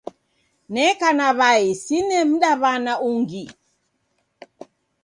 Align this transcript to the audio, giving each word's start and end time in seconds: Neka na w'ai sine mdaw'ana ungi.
Neka 0.73 1.09
na 1.17 1.27
w'ai 1.39 1.65
sine 1.83 2.17
mdaw'ana 2.29 2.93
ungi. 3.09 3.45